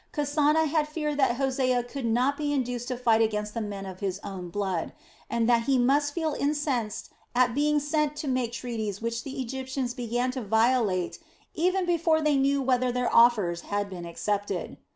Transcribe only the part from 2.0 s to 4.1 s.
not be induced to fight against the men of